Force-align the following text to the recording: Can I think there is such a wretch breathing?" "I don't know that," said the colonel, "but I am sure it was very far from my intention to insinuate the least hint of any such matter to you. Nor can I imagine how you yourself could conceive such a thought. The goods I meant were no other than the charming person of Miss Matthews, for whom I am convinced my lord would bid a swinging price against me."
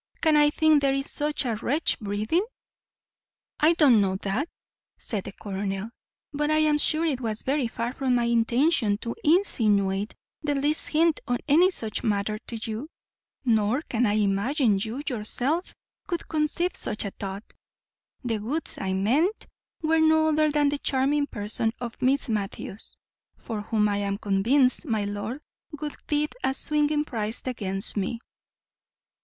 Can 0.19 0.35
I 0.35 0.49
think 0.49 0.81
there 0.81 0.95
is 0.95 1.11
such 1.11 1.45
a 1.45 1.57
wretch 1.57 1.99
breathing?" 1.99 2.43
"I 3.59 3.73
don't 3.73 4.01
know 4.01 4.15
that," 4.23 4.49
said 4.97 5.25
the 5.25 5.31
colonel, 5.31 5.91
"but 6.33 6.49
I 6.49 6.57
am 6.57 6.79
sure 6.79 7.05
it 7.05 7.21
was 7.21 7.43
very 7.43 7.67
far 7.67 7.93
from 7.93 8.15
my 8.15 8.23
intention 8.23 8.97
to 8.97 9.15
insinuate 9.23 10.15
the 10.41 10.55
least 10.55 10.87
hint 10.87 11.19
of 11.27 11.37
any 11.47 11.69
such 11.69 12.03
matter 12.03 12.39
to 12.47 12.55
you. 12.55 12.89
Nor 13.45 13.83
can 13.83 14.07
I 14.07 14.13
imagine 14.13 14.71
how 14.71 14.79
you 14.83 15.03
yourself 15.07 15.75
could 16.07 16.27
conceive 16.27 16.71
such 16.75 17.05
a 17.05 17.11
thought. 17.11 17.53
The 18.23 18.39
goods 18.39 18.77
I 18.79 18.93
meant 18.93 19.45
were 19.83 19.99
no 19.99 20.29
other 20.29 20.49
than 20.49 20.69
the 20.69 20.79
charming 20.79 21.27
person 21.27 21.73
of 21.79 22.01
Miss 22.01 22.27
Matthews, 22.27 22.97
for 23.37 23.61
whom 23.61 23.87
I 23.87 23.97
am 23.97 24.17
convinced 24.17 24.87
my 24.87 25.03
lord 25.03 25.41
would 25.79 25.95
bid 26.07 26.33
a 26.43 26.55
swinging 26.55 27.05
price 27.05 27.43
against 27.45 27.95
me." 27.97 28.17